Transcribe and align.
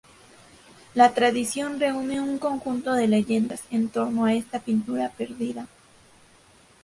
La 0.95 1.13
tradición 1.13 1.79
reúne 1.79 2.19
un 2.21 2.39
conjunto 2.39 2.93
de 2.93 3.07
leyendas 3.07 3.61
en 3.69 3.87
torno 3.87 4.25
a 4.25 4.33
esta 4.33 4.59
pintura 4.59 5.09
perdida. 5.09 5.67